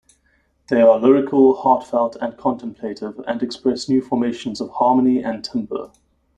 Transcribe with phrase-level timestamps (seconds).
[0.69, 5.91] They are lyrical, heartfelt and contemplative, and express new formations of harmony and timbre.